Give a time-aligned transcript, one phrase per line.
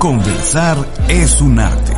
[0.00, 0.78] Conversar
[1.08, 1.92] es un arte.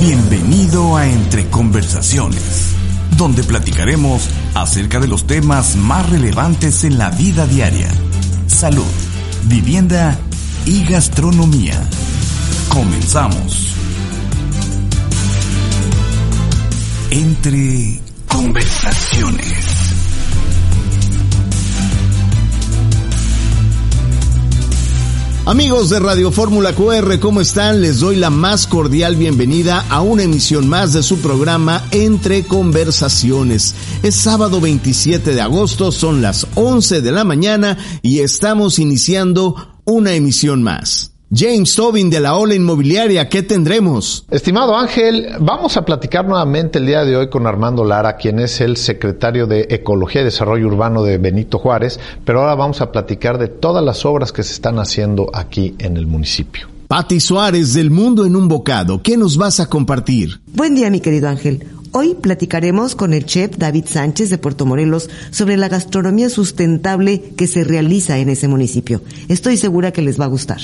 [0.00, 2.72] Bienvenido a Entre Conversaciones,
[3.18, 7.90] donde platicaremos acerca de los temas más relevantes en la vida diaria.
[8.46, 8.86] Salud,
[9.44, 10.18] vivienda
[10.64, 11.78] y gastronomía.
[12.70, 13.74] Comenzamos.
[17.10, 19.75] Entre Conversaciones.
[25.48, 27.80] Amigos de Radio Fórmula QR, ¿cómo están?
[27.80, 33.72] Les doy la más cordial bienvenida a una emisión más de su programa Entre Conversaciones.
[34.02, 40.14] Es sábado 27 de agosto, son las 11 de la mañana y estamos iniciando una
[40.14, 41.15] emisión más.
[41.34, 44.24] James Tobin de la Ola Inmobiliaria, ¿qué tendremos?
[44.30, 48.60] Estimado Ángel, vamos a platicar nuevamente el día de hoy con Armando Lara, quien es
[48.60, 53.38] el secretario de Ecología y Desarrollo Urbano de Benito Juárez, pero ahora vamos a platicar
[53.38, 56.68] de todas las obras que se están haciendo aquí en el municipio.
[56.86, 60.40] Pati Suárez del Mundo en un Bocado, ¿qué nos vas a compartir?
[60.54, 61.66] Buen día, mi querido Ángel.
[61.90, 67.48] Hoy platicaremos con el chef David Sánchez de Puerto Morelos sobre la gastronomía sustentable que
[67.48, 69.02] se realiza en ese municipio.
[69.26, 70.60] Estoy segura que les va a gustar.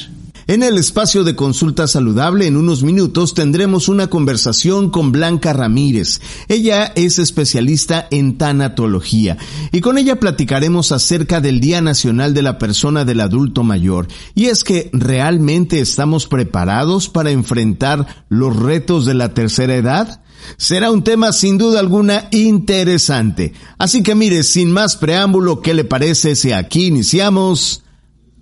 [0.52, 6.20] En el espacio de consulta saludable, en unos minutos tendremos una conversación con Blanca Ramírez.
[6.46, 9.38] Ella es especialista en tanatología
[9.72, 14.08] y con ella platicaremos acerca del Día Nacional de la Persona del Adulto Mayor.
[14.34, 20.20] Y es que realmente estamos preparados para enfrentar los retos de la tercera edad.
[20.58, 23.54] Será un tema sin duda alguna interesante.
[23.78, 27.82] Así que mire, sin más preámbulo, ¿qué le parece si aquí iniciamos?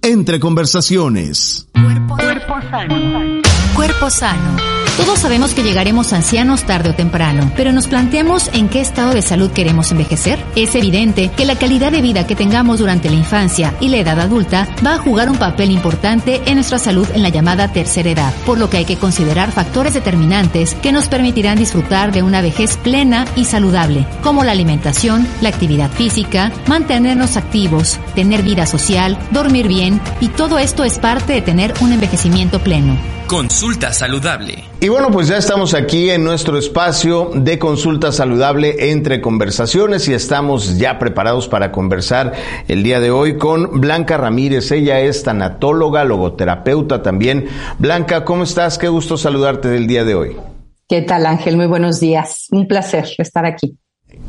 [0.03, 1.69] Entre conversaciones.
[1.75, 3.43] Cuerpo, cuerpo sano.
[3.75, 4.80] Cuerpo sano.
[5.01, 9.23] Todos sabemos que llegaremos ancianos tarde o temprano, pero nos planteamos en qué estado de
[9.23, 10.39] salud queremos envejecer.
[10.57, 14.21] Es evidente que la calidad de vida que tengamos durante la infancia y la edad
[14.21, 18.35] adulta va a jugar un papel importante en nuestra salud en la llamada tercera edad,
[18.45, 22.77] por lo que hay que considerar factores determinantes que nos permitirán disfrutar de una vejez
[22.77, 29.67] plena y saludable, como la alimentación, la actividad física, mantenernos activos, tener vida social, dormir
[29.67, 32.99] bien, y todo esto es parte de tener un envejecimiento pleno.
[33.31, 34.65] Consulta saludable.
[34.81, 40.15] Y bueno, pues ya estamos aquí en nuestro espacio de consulta saludable entre conversaciones y
[40.15, 42.33] estamos ya preparados para conversar
[42.67, 44.73] el día de hoy con Blanca Ramírez.
[44.73, 47.47] Ella es tanatóloga, logoterapeuta también.
[47.79, 48.79] Blanca, ¿cómo estás?
[48.79, 50.37] Qué gusto saludarte del día de hoy.
[50.89, 51.57] ¿Qué tal, Ángel?
[51.57, 52.49] Muy buenos días.
[52.51, 53.79] Un placer estar aquí.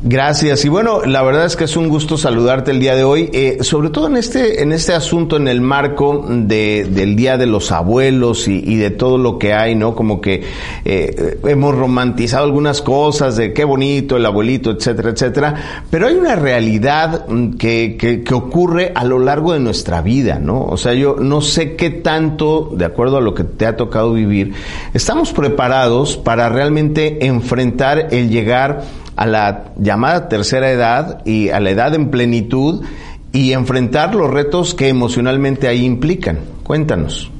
[0.04, 0.64] Gracias.
[0.64, 3.58] Y bueno, la verdad es que es un gusto saludarte el día de hoy, eh,
[3.60, 7.70] sobre todo en este, en este asunto, en el marco de, del Día de los
[7.70, 9.94] Abuelos y, y, de todo lo que hay, ¿no?
[9.94, 10.42] Como que
[10.84, 16.34] eh, hemos romantizado algunas cosas de qué bonito el abuelito, etcétera, etcétera, pero hay una
[16.34, 17.26] realidad
[17.56, 20.64] que, que, que ocurre a lo largo de nuestra vida, ¿no?
[20.64, 24.12] O sea, yo no sé qué tanto, de acuerdo a lo que te ha tocado
[24.12, 24.52] vivir,
[24.94, 31.70] estamos preparados para realmente enfrentar el llegar a la llamada tercera edad y a la
[31.70, 32.84] edad en plenitud
[33.32, 36.38] y enfrentar los retos que emocionalmente ahí implican.
[36.62, 37.30] Cuéntanos.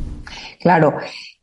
[0.60, 0.94] Claro,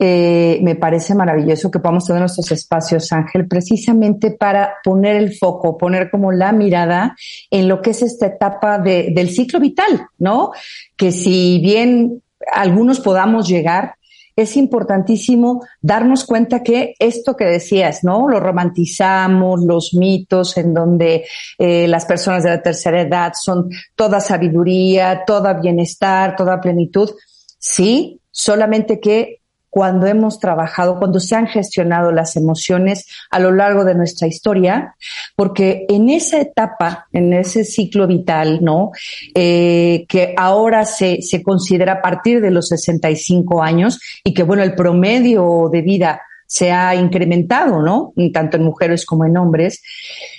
[0.02, 5.78] eh, me parece maravilloso que podamos tener nuestros espacios, Ángel, precisamente para poner el foco,
[5.78, 7.16] poner como la mirada
[7.52, 10.52] en lo que es esta etapa de, del ciclo vital, ¿no?
[10.96, 12.22] Que si bien
[12.54, 13.96] algunos podamos llegar,
[14.42, 18.30] es importantísimo darnos cuenta que esto que decías, ¿no?
[18.30, 21.26] Lo romantizamos, los mitos en donde
[21.58, 27.10] eh, las personas de la tercera edad son toda sabiduría, toda bienestar, toda plenitud.
[27.58, 29.39] Sí, solamente que
[29.70, 34.96] cuando hemos trabajado, cuando se han gestionado las emociones a lo largo de nuestra historia,
[35.36, 38.92] porque en esa etapa, en ese ciclo vital, ¿no?
[39.36, 44.64] Eh, que ahora se, se considera a partir de los 65 años y que, bueno,
[44.64, 48.12] el promedio de vida se ha incrementado, ¿no?
[48.34, 49.84] Tanto en mujeres como en hombres.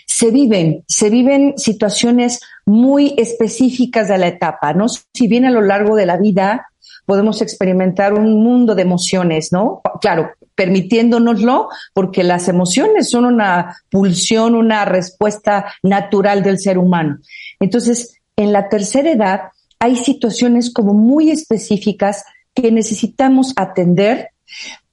[0.06, 4.88] Se viven, se viven situaciones muy específicas de la etapa, ¿no?
[4.88, 6.66] Si bien a lo largo de la vida
[7.10, 9.80] podemos experimentar un mundo de emociones, ¿no?
[10.00, 17.18] Claro, permitiéndonoslo, porque las emociones son una pulsión, una respuesta natural del ser humano.
[17.58, 19.40] Entonces, en la tercera edad,
[19.80, 22.22] hay situaciones como muy específicas
[22.54, 24.28] que necesitamos atender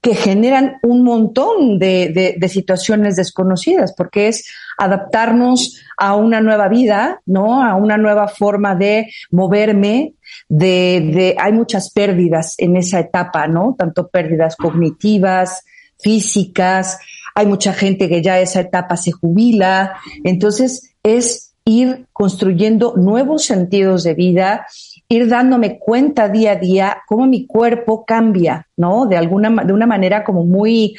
[0.01, 4.47] que generan un montón de, de, situaciones desconocidas, porque es
[4.77, 7.63] adaptarnos a una nueva vida, ¿no?
[7.63, 10.13] A una nueva forma de moverme,
[10.47, 13.75] de, de, hay muchas pérdidas en esa etapa, ¿no?
[13.77, 15.63] Tanto pérdidas cognitivas,
[15.99, 16.99] físicas,
[17.33, 24.03] hay mucha gente que ya esa etapa se jubila, entonces es ir construyendo nuevos sentidos
[24.03, 24.65] de vida,
[25.09, 29.05] ir dándome cuenta día a día cómo mi cuerpo cambia, ¿no?
[29.05, 30.95] De alguna, de una manera como muy,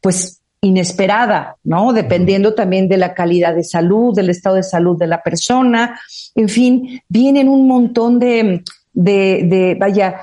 [0.00, 1.92] pues, inesperada, ¿no?
[1.92, 5.98] Dependiendo también de la calidad de salud, del estado de salud de la persona.
[6.34, 8.62] En fin, vienen un montón de,
[8.92, 10.20] de, de vaya,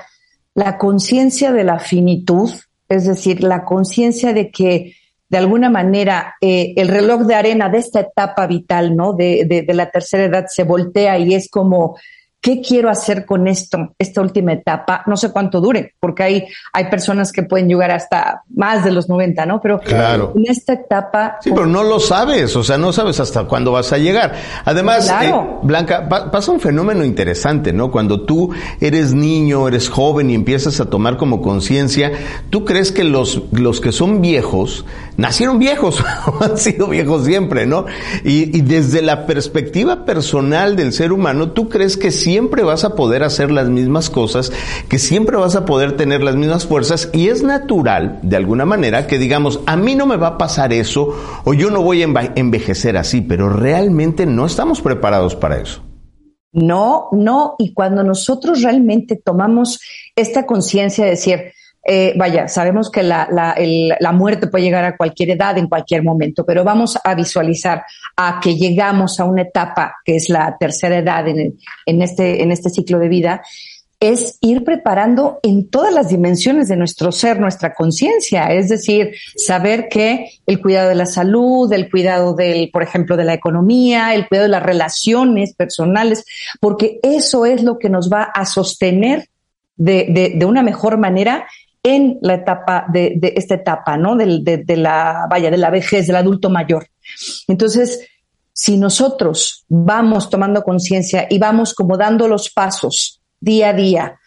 [0.54, 2.50] la conciencia de la finitud,
[2.88, 4.94] es decir, la conciencia de que
[5.28, 9.12] de alguna manera eh, el reloj de arena de esta etapa vital, ¿no?
[9.12, 11.96] De, de, de la tercera edad se voltea y es como
[12.40, 15.02] ¿qué quiero hacer con esto, esta última etapa?
[15.06, 19.08] No sé cuánto dure, porque hay, hay personas que pueden llegar hasta más de los
[19.08, 19.60] 90, ¿no?
[19.60, 20.32] Pero claro.
[20.34, 21.36] en esta etapa...
[21.42, 24.32] Sí, pero no lo sabes, o sea, no sabes hasta cuándo vas a llegar.
[24.64, 25.32] Además, eh,
[25.62, 27.90] Blanca, pasa un fenómeno interesante, ¿no?
[27.90, 28.50] Cuando tú
[28.80, 32.12] eres niño, eres joven y empiezas a tomar como conciencia,
[32.48, 34.86] tú crees que los, los que son viejos,
[35.18, 36.02] nacieron viejos,
[36.40, 37.84] han sido viejos siempre, ¿no?
[38.24, 42.84] Y, y desde la perspectiva personal del ser humano, tú crees que sí siempre vas
[42.84, 44.52] a poder hacer las mismas cosas,
[44.88, 49.08] que siempre vas a poder tener las mismas fuerzas y es natural, de alguna manera,
[49.08, 51.12] que digamos, a mí no me va a pasar eso
[51.44, 55.82] o yo no voy a envejecer así, pero realmente no estamos preparados para eso.
[56.52, 59.80] No, no, y cuando nosotros realmente tomamos
[60.14, 63.56] esta conciencia de decir, eh, vaya, sabemos que la, la,
[63.98, 67.84] la, muerte puede llegar a cualquier edad, en cualquier momento, pero vamos a visualizar
[68.16, 72.52] a que llegamos a una etapa que es la tercera edad en, en, este, en
[72.52, 73.42] este ciclo de vida,
[73.98, 79.88] es ir preparando en todas las dimensiones de nuestro ser, nuestra conciencia, es decir, saber
[79.88, 84.26] que el cuidado de la salud, el cuidado del, por ejemplo, de la economía, el
[84.26, 86.24] cuidado de las relaciones personales,
[86.60, 89.28] porque eso es lo que nos va a sostener
[89.76, 91.46] de, de una mejor manera
[91.82, 94.16] en la etapa de, esta etapa, ¿no?
[94.16, 96.86] De, de, la, vaya, de la vejez, del adulto mayor.
[97.48, 98.06] Entonces,
[98.52, 104.20] si nosotros vamos tomando conciencia y vamos como dando los pasos día a día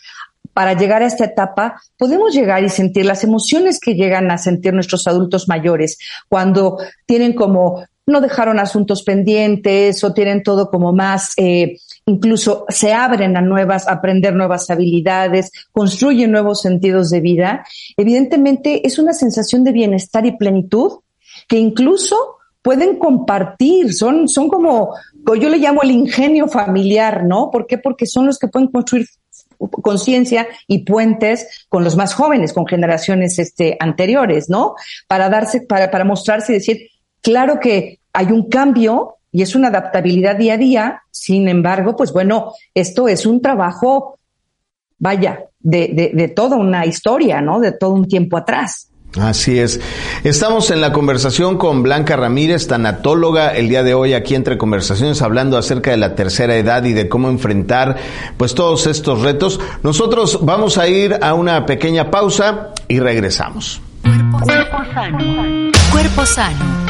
[0.53, 4.73] para llegar a esta etapa, podemos llegar y sentir las emociones que llegan a sentir
[4.73, 5.97] nuestros adultos mayores
[6.29, 12.93] cuando tienen como no dejaron asuntos pendientes o tienen todo como más eh, incluso se
[12.93, 17.65] abren a nuevas, aprender nuevas habilidades, construyen nuevos sentidos de vida,
[17.97, 20.99] evidentemente es una sensación de bienestar y plenitud
[21.47, 24.95] que incluso pueden compartir, son, son como,
[25.39, 27.51] yo le llamo el ingenio familiar, ¿no?
[27.51, 27.77] ¿Por qué?
[27.77, 29.07] Porque son los que pueden construir
[29.57, 34.75] conciencia y puentes con los más jóvenes, con generaciones este, anteriores, ¿no?
[35.07, 36.89] Para darse, para, para mostrarse y decir,
[37.21, 41.01] claro que hay un cambio, y es una adaptabilidad día a día.
[41.11, 44.19] Sin embargo, pues bueno, esto es un trabajo,
[44.99, 47.59] vaya, de, de, de toda una historia, ¿no?
[47.59, 48.89] De todo un tiempo atrás.
[49.19, 49.79] Así es.
[50.23, 55.21] Estamos en la conversación con Blanca Ramírez, tanatóloga, el día de hoy aquí entre conversaciones
[55.21, 57.97] hablando acerca de la tercera edad y de cómo enfrentar
[58.37, 59.59] pues todos estos retos.
[59.81, 63.81] Nosotros vamos a ir a una pequeña pausa y regresamos.
[64.43, 65.71] Cuerpo sano.
[65.91, 66.82] Cuerpo sano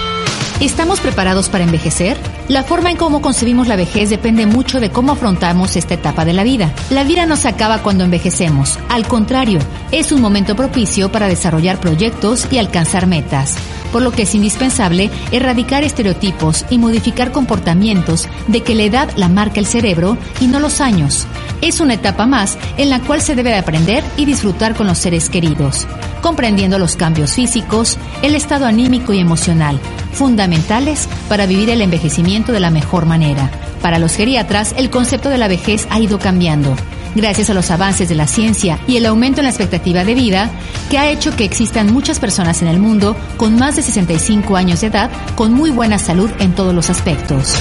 [0.64, 2.16] ¿Estamos preparados para envejecer?
[2.48, 6.32] La forma en cómo concebimos la vejez depende mucho de cómo afrontamos esta etapa de
[6.32, 6.72] la vida.
[6.90, 8.80] La vida no se acaba cuando envejecemos.
[8.88, 9.60] Al contrario,
[9.92, 13.56] es un momento propicio para desarrollar proyectos y alcanzar metas.
[13.92, 19.28] Por lo que es indispensable erradicar estereotipos y modificar comportamientos de que la edad la
[19.28, 21.28] marca el cerebro y no los años.
[21.60, 24.98] Es una etapa más en la cual se debe de aprender y disfrutar con los
[24.98, 25.86] seres queridos,
[26.22, 29.78] comprendiendo los cambios físicos, el estado anímico y emocional,
[30.14, 33.52] fundamentales para vivir el envejecimiento de la mejor manera.
[33.82, 36.76] Para los geriatras, el concepto de la vejez ha ido cambiando,
[37.16, 40.50] gracias a los avances de la ciencia y el aumento en la expectativa de vida,
[40.90, 44.82] que ha hecho que existan muchas personas en el mundo con más de 65 años
[44.82, 47.56] de edad con muy buena salud en todos los aspectos.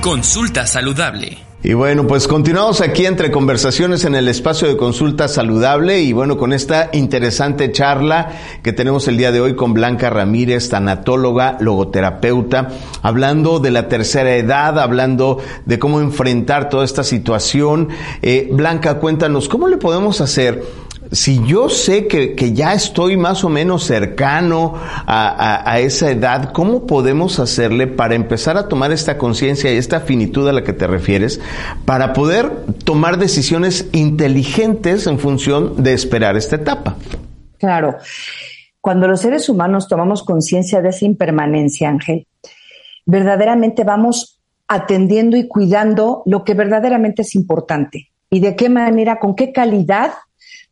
[0.00, 1.45] Consulta saludable.
[1.68, 6.36] Y bueno, pues continuamos aquí entre conversaciones en el espacio de consulta saludable y bueno,
[6.36, 8.30] con esta interesante charla
[8.62, 12.68] que tenemos el día de hoy con Blanca Ramírez, tanatóloga, logoterapeuta,
[13.02, 17.88] hablando de la tercera edad, hablando de cómo enfrentar toda esta situación.
[18.22, 20.62] Eh, Blanca, cuéntanos, ¿cómo le podemos hacer
[21.12, 24.74] si yo sé que, ya estoy más o menos cercano
[25.06, 30.48] a, esa edad, ¿cómo podemos hacerle para empezar a tomar esta conciencia y esta finitud
[30.48, 31.40] a la que te refieres,
[31.84, 32.50] para poder
[32.84, 36.96] tomar decisiones inteligentes en función de esperar esta etapa?
[37.58, 37.96] Claro.
[38.80, 42.26] Cuando los seres humanos tomamos conciencia de esa impermanencia, Ángel,
[43.04, 49.34] verdaderamente vamos atendiendo y cuidando lo que verdaderamente es importante y de qué manera, con
[49.34, 50.12] qué calidad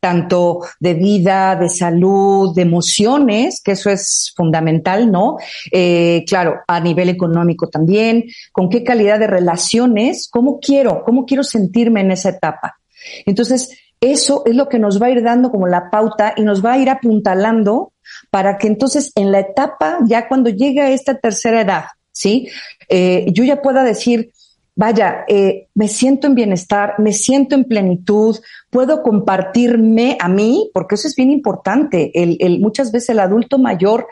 [0.05, 5.39] tanto de vida, de salud, de emociones, que eso es fundamental, ¿no?
[5.73, 11.43] Eh, claro, a nivel económico también, con qué calidad de relaciones, cómo quiero, cómo quiero
[11.43, 12.77] sentirme en esa etapa.
[13.25, 16.63] Entonces, eso es lo que nos va a ir dando como la pauta y nos
[16.63, 17.95] va a ir apuntalando
[18.29, 22.51] para que entonces en la etapa, ya cuando llegue a esta tercera edad, ¿sí?
[22.91, 24.33] Eh, yo ya pueda decir,
[24.77, 28.39] vaya, eh, me siento en bienestar, me siento en plenitud,
[28.71, 32.11] puedo compartirme a mí, porque eso es bien importante.
[32.15, 34.09] El, el, muchas veces el adulto mayor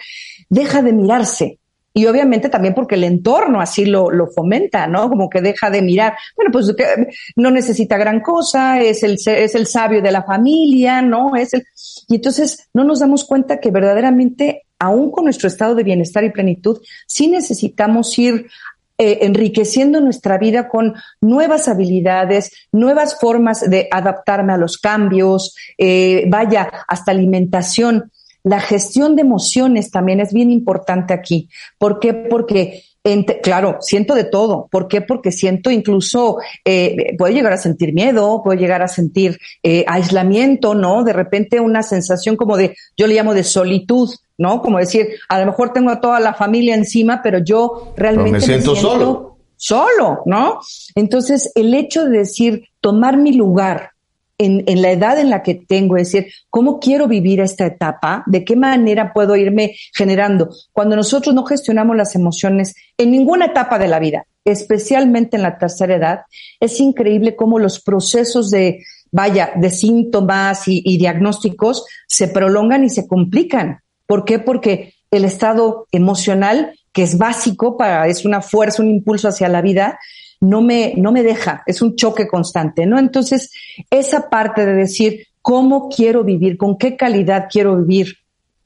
[0.48, 1.58] deja de mirarse.
[1.94, 5.10] Y obviamente también porque el entorno así lo, lo fomenta, ¿no?
[5.10, 6.14] Como que deja de mirar.
[6.36, 6.74] Bueno, pues
[7.36, 11.36] no necesita gran cosa, es el, es el sabio de la familia, ¿no?
[11.36, 11.64] Es el,
[12.08, 16.30] y entonces no nos damos cuenta que verdaderamente aún con nuestro estado de bienestar y
[16.30, 18.46] plenitud, sí necesitamos ir
[18.98, 26.24] eh, enriqueciendo nuestra vida con nuevas habilidades, nuevas formas de adaptarme a los cambios, eh,
[26.28, 28.10] vaya, hasta alimentación.
[28.44, 31.48] La gestión de emociones también es bien importante aquí.
[31.78, 32.12] ¿Por qué?
[32.12, 32.82] Porque
[33.42, 34.68] claro, siento de todo.
[34.70, 35.00] ¿Por qué?
[35.00, 40.74] Porque siento incluso, eh, puedo llegar a sentir miedo, puedo llegar a sentir eh, aislamiento,
[40.74, 41.02] ¿no?
[41.02, 44.10] De repente una sensación como de, yo le llamo de solitud,
[44.42, 44.60] ¿no?
[44.60, 48.40] Como decir, a lo mejor tengo a toda la familia encima, pero yo realmente me
[48.40, 49.38] siento, solo.
[49.56, 50.58] Solo, ¿no?
[50.96, 53.92] Entonces, el hecho de decir, tomar mi lugar,
[54.38, 58.24] en, la edad en la que tengo, es decir, ¿cómo quiero vivir esta etapa?
[58.26, 60.50] ¿De qué manera puedo irme generando?
[60.72, 65.58] Cuando nosotros no gestionamos las emociones en ninguna etapa de la vida, especialmente en la
[65.58, 66.20] tercera edad,
[66.58, 72.90] es increíble cómo los procesos de, vaya, de síntomas y, y diagnósticos se prolongan y
[72.90, 73.78] se complican.
[74.06, 74.38] ¿Por qué?
[74.38, 79.62] Porque el estado emocional, que es básico para, es una fuerza, un impulso hacia la
[79.62, 79.98] vida,
[80.40, 82.98] no me, no me deja, es un choque constante, ¿no?
[82.98, 83.52] Entonces,
[83.90, 88.16] esa parte de decir cómo quiero vivir, con qué calidad quiero vivir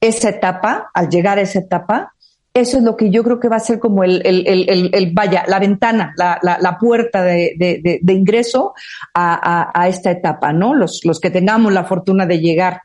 [0.00, 2.14] esa etapa, al llegar a esa etapa,
[2.60, 5.12] eso es lo que yo creo que va a ser como el, el, el, el
[5.12, 8.72] vaya, la ventana, la, la, la puerta de, de, de, ingreso
[9.12, 10.74] a, a, a, esta etapa, ¿no?
[10.74, 12.80] Los, los que tengamos la fortuna de llegar.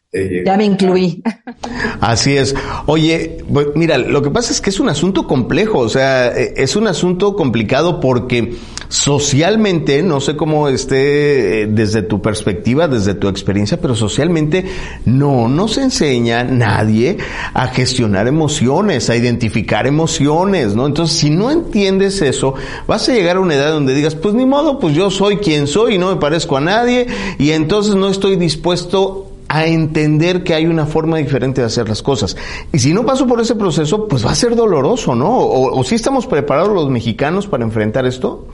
[0.45, 1.23] Ya me incluí.
[2.01, 2.53] Así es.
[2.85, 3.37] Oye,
[3.75, 6.87] mira, lo que pasa es que es un asunto complejo, o sea, e, es un
[6.87, 8.55] asunto complicado porque
[8.91, 14.65] socialmente, no sé cómo esté eh, desde tu perspectiva, desde tu experiencia, pero socialmente
[15.05, 17.17] no nos enseña nadie
[17.53, 20.87] a gestionar emociones, a identificar emociones, ¿no?
[20.87, 22.53] Entonces, si no entiendes eso,
[22.85, 25.67] vas a llegar a una edad donde digas, pues ni modo, pues yo soy quien
[25.67, 27.07] soy y no me parezco a nadie
[27.39, 32.01] y entonces no estoy dispuesto a entender que hay una forma diferente de hacer las
[32.01, 32.35] cosas.
[32.73, 35.29] Y si no paso por ese proceso, pues va a ser doloroso, ¿no?
[35.29, 38.47] O, o si estamos preparados los mexicanos para enfrentar esto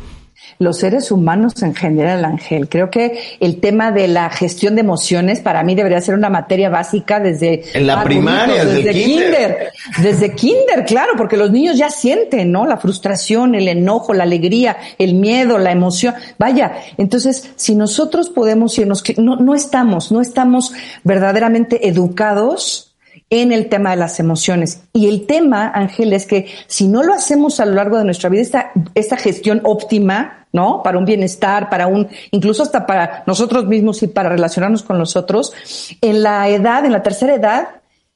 [0.59, 2.67] los seres humanos en general, Ángel.
[2.69, 6.69] Creo que el tema de la gestión de emociones para mí debería ser una materia
[6.69, 7.63] básica desde...
[7.73, 9.71] En la primaria, desde, kinder.
[10.01, 12.65] Desde kinder, claro, porque los niños ya sienten, ¿no?
[12.65, 16.15] La frustración, el enojo, la alegría, el miedo, la emoción.
[16.37, 20.73] Vaya, entonces, si nosotros podemos irnos, no, no estamos, no estamos
[21.03, 22.86] verdaderamente educados
[23.29, 24.83] en el tema de las emociones.
[24.93, 28.29] Y el tema, Ángel, es que si no lo hacemos a lo largo de nuestra
[28.29, 30.81] vida, esta, esta gestión óptima, ¿no?
[30.81, 35.15] Para un bienestar, para un, incluso hasta para nosotros mismos y para relacionarnos con los
[35.15, 35.53] otros,
[36.01, 37.67] en la edad, en la tercera edad,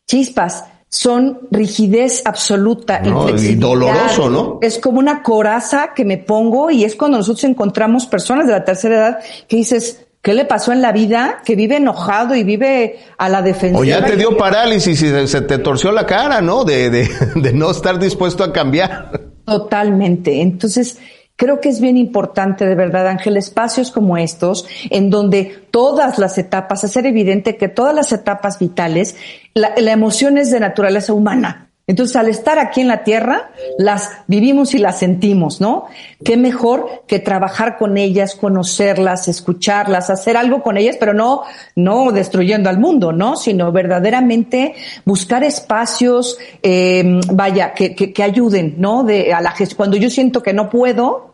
[0.08, 4.60] chispas, son rigidez absoluta y doloroso, ¿no?
[4.62, 8.65] Es como una coraza que me pongo y es cuando nosotros encontramos personas de la
[8.65, 11.42] tercera edad que dices, ¿Qué le pasó en la vida?
[11.44, 13.80] Que vive enojado y vive a la defensiva.
[13.80, 16.63] O ya te dio parálisis y se te torció la cara, ¿no?
[16.63, 19.20] De, de, de no estar dispuesto a cambiar.
[19.46, 20.42] Totalmente.
[20.42, 21.00] Entonces,
[21.36, 26.38] creo que es bien importante, de verdad, Ángel, espacios como estos, en donde todas las
[26.38, 29.16] etapas, hacer evidente que todas las etapas vitales,
[29.56, 31.71] la, la emoción es de naturaleza humana.
[31.88, 35.88] Entonces, al estar aquí en la tierra, las vivimos y las sentimos, ¿no?
[36.24, 41.42] Qué mejor que trabajar con ellas, conocerlas, escucharlas, hacer algo con ellas, pero no,
[41.76, 43.36] no destruyendo al mundo, ¿no?
[43.36, 49.04] Sino verdaderamente buscar espacios, eh, vaya, que, que, que, ayuden, ¿no?
[49.04, 51.31] De, a la cuando yo siento que no puedo,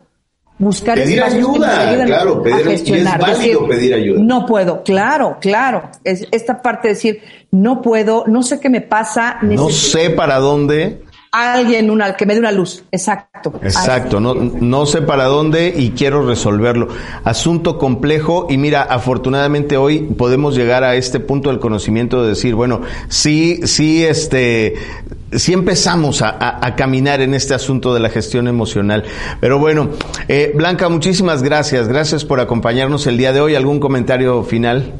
[0.58, 3.20] buscar pedir ayuda, claro, pedir, a gestionar.
[3.20, 4.20] es válido pedir ayuda.
[4.20, 5.90] No puedo, claro, claro.
[6.04, 9.38] Es esta parte de decir, no puedo, no sé qué me pasa.
[9.42, 12.84] No sé para dónde alguien una, que me dé una luz.
[12.90, 13.52] Exacto.
[13.62, 14.20] Exacto.
[14.20, 16.88] No, no sé para dónde y quiero resolverlo.
[17.24, 22.54] Asunto complejo y mira, afortunadamente hoy podemos llegar a este punto del conocimiento de decir,
[22.54, 24.74] bueno, sí, sí, este,
[25.32, 29.04] sí empezamos a, a, caminar en este asunto de la gestión emocional.
[29.40, 29.90] Pero bueno,
[30.28, 31.88] eh, Blanca, muchísimas gracias.
[31.88, 33.54] Gracias por acompañarnos el día de hoy.
[33.54, 34.94] ¿Algún comentario final?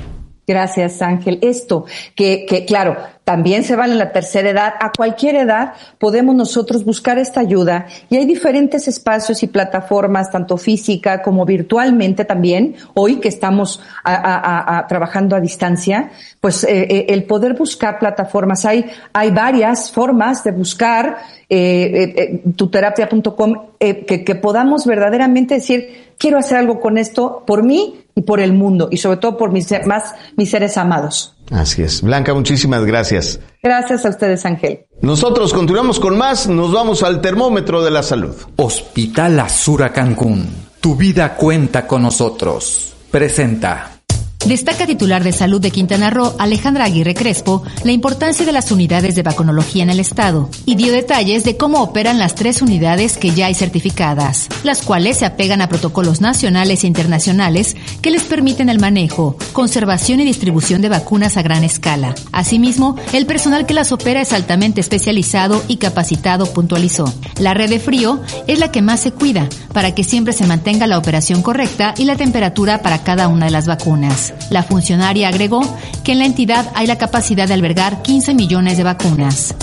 [0.49, 1.39] Gracias, Ángel.
[1.43, 2.97] Esto, que, que claro,
[3.29, 7.87] también se vale en la tercera edad, a cualquier edad podemos nosotros buscar esta ayuda
[8.09, 14.87] y hay diferentes espacios y plataformas, tanto física como virtualmente también, hoy que estamos a,
[14.89, 20.53] trabajando a distancia, pues eh, eh, el poder buscar plataformas, hay, hay varias formas de
[20.53, 21.19] buscar
[21.51, 28.23] eh, tuterapia.com que, que podamos verdaderamente decir, quiero hacer algo con esto por mí y
[28.23, 31.37] por el mundo y sobre todo por mis, más mis seres amados.
[31.53, 32.03] Así es.
[32.03, 33.39] Blanca, muchísimas gracias.
[33.63, 34.87] Gracias a ustedes, Ángel.
[35.01, 38.35] Nosotros continuamos con más, nos vamos al termómetro de la salud.
[38.57, 40.49] Hospital Azura Cancún.
[40.81, 42.93] Tu vida cuenta con nosotros.
[43.11, 43.98] Presenta.
[44.47, 49.15] Destaca titular de salud de Quintana Roo, Alejandra Aguirre Crespo, la importancia de las unidades
[49.15, 53.33] de vacunología en el estado y dio detalles de cómo operan las tres unidades que
[53.33, 58.69] ya hay certificadas, las cuales se apegan a protocolos nacionales e internacionales que les permiten
[58.71, 62.15] el manejo, conservación y distribución de vacunas a gran escala.
[62.33, 67.13] Asimismo, el personal que las opera es altamente especializado y capacitado, puntualizó.
[67.39, 70.87] La red de frío es la que más se cuida para que siempre se mantenga
[70.87, 74.28] la operación correcta y la temperatura para cada una de las vacunas.
[74.51, 75.63] La funcionaria agregó
[76.05, 79.55] que en la entidad hay la capacidad de albergar 15 millones de vacunas.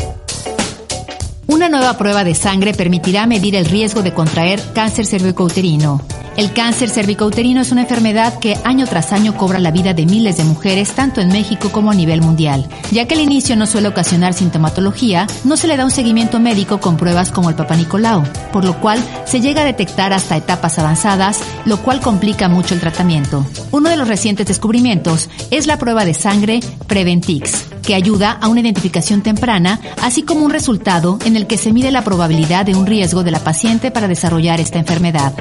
[1.55, 6.01] Una nueva prueba de sangre permitirá medir el riesgo de contraer cáncer cervicouterino.
[6.35, 10.35] El cáncer cervicouterino es una enfermedad que año tras año cobra la vida de miles
[10.35, 12.67] de mujeres tanto en México como a nivel mundial.
[12.91, 16.81] Ya que al inicio no suele ocasionar sintomatología, no se le da un seguimiento médico
[16.81, 20.77] con pruebas como el Papa Nicolau, por lo cual se llega a detectar hasta etapas
[20.77, 23.45] avanzadas, lo cual complica mucho el tratamiento.
[23.71, 28.61] Uno de los recientes descubrimientos es la prueba de sangre Preventix, que ayuda a una
[28.61, 32.85] identificación temprana, así como un resultado en el que se mide la probabilidad de un
[32.85, 35.33] riesgo de la paciente para desarrollar esta enfermedad.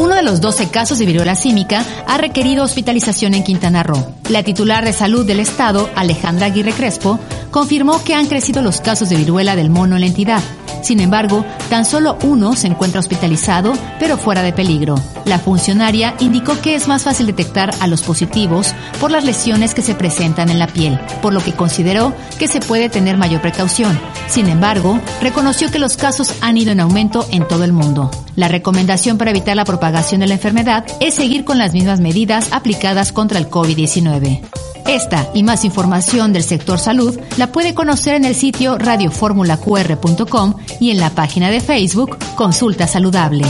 [0.00, 4.02] Uno de los 12 casos de viruela símica ha requerido hospitalización en Quintana Roo.
[4.30, 9.10] La titular de salud del estado, Alejandra Aguirre Crespo, confirmó que han crecido los casos
[9.10, 10.40] de viruela del mono en la entidad.
[10.82, 14.94] Sin embargo, tan solo uno se encuentra hospitalizado, pero fuera de peligro.
[15.26, 19.82] La funcionaria indicó que es más fácil detectar a los positivos por las lesiones que
[19.82, 24.00] se presentan en la piel, por lo que consideró que se puede tener mayor precaución.
[24.28, 28.10] Sin embargo, reconoció que los casos han ido en aumento en todo el mundo.
[28.40, 32.54] La recomendación para evitar la propagación de la enfermedad es seguir con las mismas medidas
[32.54, 34.40] aplicadas contra el COVID-19.
[34.86, 40.90] Esta y más información del sector salud la puede conocer en el sitio radioformulaqr.com y
[40.90, 43.44] en la página de Facebook Consulta Saludable.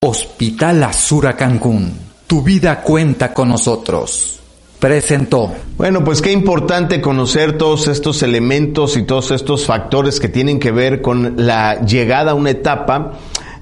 [0.00, 1.90] Hospital Azura Cancún.
[2.26, 4.39] Tu vida cuenta con nosotros
[4.80, 5.52] presentó.
[5.76, 10.72] Bueno, pues qué importante conocer todos estos elementos y todos estos factores que tienen que
[10.72, 13.12] ver con la llegada a una etapa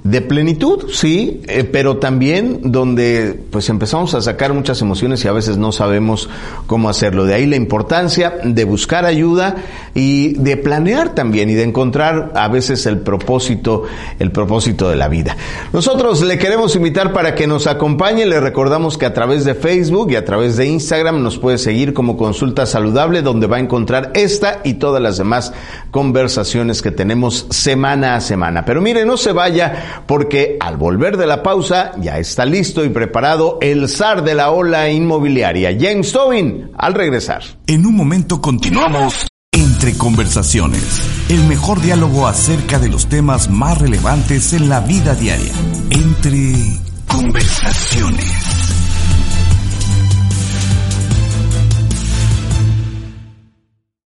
[0.05, 5.33] de plenitud, sí, eh, pero también donde pues empezamos a sacar muchas emociones y a
[5.33, 6.31] veces no sabemos
[6.67, 7.25] cómo hacerlo.
[7.25, 9.57] De ahí la importancia de buscar ayuda
[9.95, 13.85] y de planear también y de encontrar a veces el propósito,
[14.19, 15.37] el propósito de la vida.
[15.73, 20.13] Nosotros le queremos invitar para que nos acompañe, le recordamos que a través de Facebook
[20.13, 24.13] y a través de Instagram nos puede seguir como Consulta Saludable donde va a encontrar
[24.15, 25.53] esta y todas las demás
[25.91, 28.65] conversaciones que tenemos semana a semana.
[28.65, 32.88] Pero mire, no se vaya porque al volver de la pausa ya está listo y
[32.88, 37.42] preparado el zar de la ola inmobiliaria, James Tobin, al regresar.
[37.66, 39.27] En un momento continuamos.
[39.53, 45.53] Entre conversaciones, el mejor diálogo acerca de los temas más relevantes en la vida diaria.
[45.90, 46.53] Entre
[47.07, 48.48] conversaciones.